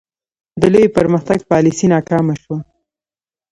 د 0.61 0.63
لوی 0.73 0.87
پرمختګ 0.97 1.39
پالیسي 1.51 1.85
ناکامه 1.93 2.35
شوه. 2.41 2.57